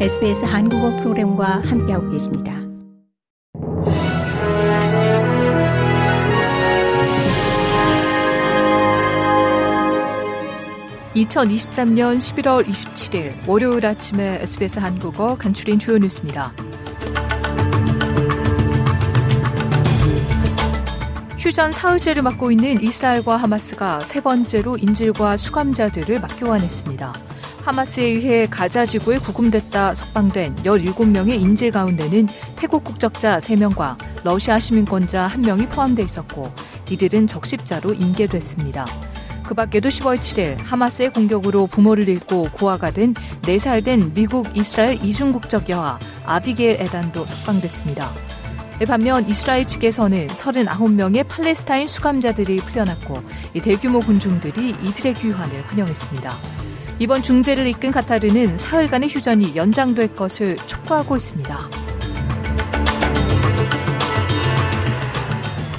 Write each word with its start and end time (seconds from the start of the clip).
SBS 0.00 0.44
한국어 0.44 0.90
프로그램과 0.96 1.62
함께하고 1.64 2.10
계십니다. 2.10 2.52
(2023년 11.14 12.16
11월 12.18 12.66
27일) 12.66 13.48
월요일 13.48 13.86
아침에 13.86 14.40
SBS 14.42 14.80
한국어 14.80 15.36
간추린 15.36 15.78
주요 15.78 15.96
뉴스입니다. 15.98 16.52
휴전 21.38 21.70
사흘째를 21.70 22.22
맡고 22.22 22.50
있는 22.50 22.82
이스라엘과 22.82 23.36
하마스가 23.36 24.00
세 24.00 24.20
번째로 24.20 24.76
인질과 24.76 25.36
수감자들을 25.36 26.20
맞교환했습니다. 26.20 27.34
하마스에 27.64 28.04
의해 28.04 28.46
가자 28.46 28.84
지구에 28.84 29.16
구금됐다 29.16 29.94
석방된 29.94 30.56
17명의 30.56 31.40
인질 31.40 31.70
가운데는 31.70 32.28
태국 32.56 32.84
국적자 32.84 33.38
3명과 33.38 33.96
러시아 34.22 34.58
시민권자 34.58 35.30
1명이 35.32 35.70
포함돼 35.70 36.02
있었고 36.02 36.52
이들은 36.90 37.26
적십자로 37.26 37.94
인계됐습니다. 37.94 38.84
그 39.44 39.54
밖에도 39.54 39.88
10월 39.88 40.18
7일 40.18 40.58
하마스의 40.58 41.10
공격으로 41.14 41.66
부모를 41.66 42.06
잃고 42.06 42.50
고아가 42.52 42.90
된 42.90 43.14
4살 43.42 43.82
된 43.82 44.12
미국 44.12 44.46
이스라엘 44.54 45.02
이중 45.02 45.32
국적 45.32 45.70
여아 45.70 45.98
아비게일 46.26 46.82
에단도 46.82 47.24
석방됐습니다. 47.24 48.10
반면 48.86 49.26
이스라엘 49.28 49.64
측에서는 49.64 50.26
39명의 50.26 51.26
팔레스타인 51.26 51.86
수감자들이 51.86 52.56
풀려났고 52.56 53.22
대규모 53.62 54.00
군중들이 54.00 54.70
이들의 54.82 55.14
귀환을 55.14 55.62
환영했습니다. 55.66 56.30
이번 57.00 57.22
중재를 57.22 57.66
이끈 57.66 57.90
카타르는 57.90 58.56
사흘간의 58.56 59.08
휴전이 59.08 59.56
연장될 59.56 60.14
것을 60.14 60.56
촉구하고 60.56 61.16
있습니다. 61.16 61.58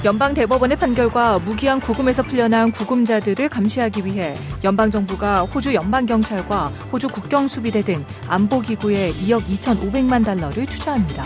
연방 0.04 0.34
대법원의 0.34 0.76
판결과 0.76 1.38
무기한 1.40 1.80
구금에서 1.80 2.22
풀려난 2.22 2.70
구금자들을 2.70 3.48
감시하기 3.48 4.04
위해 4.04 4.36
연방 4.62 4.90
정부가 4.90 5.42
호주 5.42 5.74
연방 5.74 6.06
경찰과 6.06 6.66
호주 6.92 7.08
국경 7.08 7.48
수비대 7.48 7.82
등 7.82 8.04
안보 8.28 8.60
기구에 8.60 9.10
2억 9.10 9.40
2,500만 9.40 10.24
달러를 10.24 10.66
투자합니다. 10.66 11.24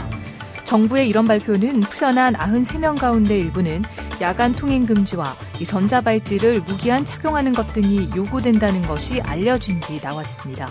정부의 0.65 1.09
이런 1.09 1.27
발표는 1.27 1.81
풀려난 1.81 2.33
93명 2.35 2.99
가운데 2.99 3.39
일부는 3.39 3.83
야간 4.21 4.53
통행 4.53 4.85
금지와 4.85 5.35
이 5.61 5.65
전자발찌를 5.65 6.61
무기한 6.61 7.05
착용하는 7.05 7.53
것 7.53 7.73
등이 7.73 8.11
요구된다는 8.15 8.83
것이 8.83 9.21
알려진 9.23 9.81
뒤 9.81 9.99
나왔습니다. 10.03 10.69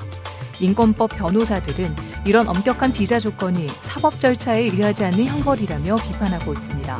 인권법 0.59 1.11
변호사들은 1.15 1.95
이런 2.25 2.47
엄격한 2.47 2.93
비자 2.93 3.19
조건이 3.19 3.67
사법 3.81 4.19
절차에 4.19 4.63
의하지 4.63 5.05
않는 5.05 5.25
형벌이라며 5.25 5.95
비판하고 5.95 6.53
있습니다. 6.53 6.97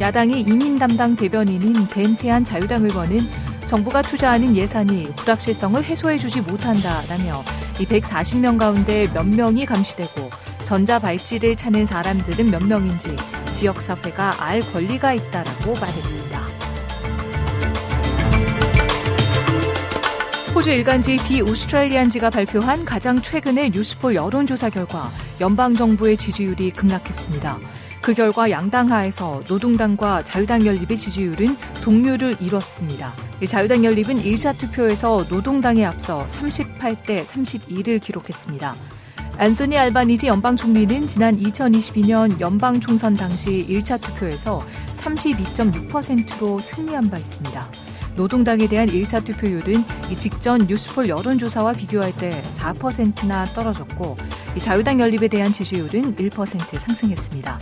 야당의 0.00 0.40
이민 0.40 0.78
담당 0.78 1.14
대변인인 1.16 1.86
벤태한 1.88 2.44
자유당 2.44 2.84
의원은 2.84 3.18
정부가 3.66 4.02
투자하는 4.02 4.56
예산이 4.56 5.14
불확실성을 5.16 5.82
해소해주지 5.84 6.42
못한다라며 6.42 7.42
이 7.80 7.84
140명 7.84 8.58
가운데 8.58 9.08
몇 9.12 9.26
명이 9.26 9.66
감시되고 9.66 10.30
전자발찌를 10.64 11.56
찾는 11.56 11.84
사람들은 11.84 12.50
몇 12.50 12.62
명인지 12.62 13.16
지역사회가 13.54 14.42
알 14.44 14.60
권리가 14.60 15.14
있다라고 15.14 15.72
말했습니다. 15.72 16.40
호주 20.54 20.70
일간지 20.70 21.16
디 21.16 21.40
오스트레일리안지가 21.40 22.30
발표한 22.30 22.84
가장 22.84 23.20
최근의 23.20 23.70
뉴스폴 23.70 24.14
여론조사 24.14 24.70
결과 24.70 25.08
연방정부의 25.40 26.16
지지율이 26.16 26.70
급락했습니다. 26.72 27.58
그 28.00 28.12
결과 28.12 28.50
양당 28.50 28.90
하에서 28.90 29.42
노동당과 29.48 30.24
자유당 30.24 30.66
연립의 30.66 30.96
지지율은 30.96 31.56
동률을 31.82 32.36
이뤘습니다. 32.40 33.14
자유당 33.48 33.84
연립은 33.84 34.16
1차 34.22 34.58
투표에서 34.58 35.24
노동당에 35.30 35.84
앞서 35.84 36.26
38대 36.28 37.24
32를 37.24 38.00
기록했습니다. 38.00 38.76
앤소니 39.36 39.76
알바니지 39.76 40.28
연방 40.28 40.54
총리는 40.54 41.08
지난 41.08 41.36
2022년 41.36 42.38
연방 42.40 42.78
총선 42.78 43.14
당시 43.14 43.66
1차 43.68 44.00
투표에서 44.00 44.64
32.6%로 44.96 46.60
승리한 46.60 47.10
바 47.10 47.18
있습니다. 47.18 47.68
노동당에 48.14 48.68
대한 48.68 48.88
1차 48.88 49.24
투표율은 49.24 49.84
이 50.08 50.16
직전 50.16 50.66
뉴스폴 50.68 51.08
여론조사와 51.08 51.72
비교할 51.72 52.12
때 52.16 52.30
4%나 52.30 53.44
떨어졌고 53.46 54.16
자유당 54.58 55.00
연립에 55.00 55.26
대한 55.26 55.52
지지율은 55.52 56.14
1% 56.14 56.78
상승했습니다. 56.78 57.58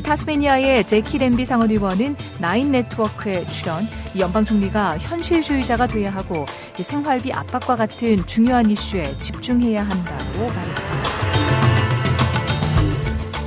타스메니아의 0.00 0.86
제키 0.86 1.18
램비 1.18 1.44
상원 1.44 1.70
의원은 1.70 2.16
나인 2.40 2.72
네트워크에 2.72 3.44
출연 3.46 3.82
연방 4.18 4.44
총리가 4.44 4.98
현실주의자가 4.98 5.86
돼야 5.86 6.12
하고 6.12 6.46
생활비 6.76 7.32
압박과 7.32 7.76
같은 7.76 8.24
중요한 8.26 8.70
이슈에 8.70 9.12
집중해야 9.20 9.82
한다고 9.82 10.46
말했습니다. 10.46 11.12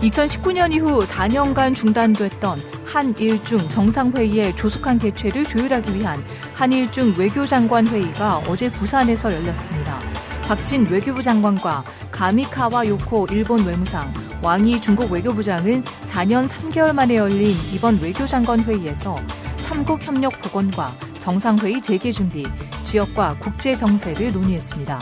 2019년 0.01 0.73
이후 0.73 0.99
4년간 0.99 1.73
중단됐던 1.73 2.59
한일중 2.85 3.57
정상회의의 3.69 4.55
조속한 4.55 4.99
개최를 4.99 5.43
조율하기 5.43 5.95
위한 5.95 6.23
한일중 6.53 7.15
외교장관 7.17 7.87
회의가 7.87 8.37
어제 8.47 8.69
부산에서 8.69 9.33
열렸습니다. 9.33 9.99
박진 10.43 10.87
외교부 10.87 11.21
장관과 11.21 11.83
가미카와 12.15 12.87
요코 12.87 13.27
일본 13.29 13.65
외무상, 13.65 14.11
왕이 14.41 14.79
중국 14.79 15.11
외교부장은 15.11 15.83
4년 15.83 16.47
3개월 16.47 16.93
만에 16.93 17.17
열린 17.17 17.53
이번 17.73 17.99
외교장관 17.99 18.61
회의에서 18.61 19.17
삼국 19.57 20.01
협력 20.01 20.31
복원과 20.41 20.93
정상회의 21.19 21.81
재개 21.81 22.13
준비, 22.13 22.47
지역과 22.83 23.35
국제 23.39 23.75
정세를 23.75 24.31
논의했습니다. 24.31 24.97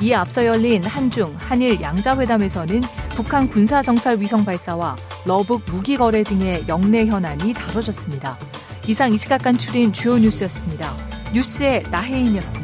이에 0.00 0.14
앞서 0.14 0.46
열린 0.46 0.84
한중, 0.84 1.34
한일 1.40 1.80
양자회담에서는 1.80 2.82
북한 3.16 3.48
군사정찰 3.48 4.20
위성 4.20 4.44
발사와 4.44 4.96
러북 5.26 5.62
무기 5.66 5.96
거래 5.96 6.22
등의 6.22 6.68
영내 6.68 7.06
현안이 7.06 7.52
다뤄졌습니다. 7.52 8.38
이상 8.86 9.12
이 9.12 9.18
시각 9.18 9.42
간출인 9.42 9.92
주요 9.92 10.18
뉴스였습니다. 10.18 10.94
뉴스의 11.32 11.82
나혜인이었습니다. 11.90 12.63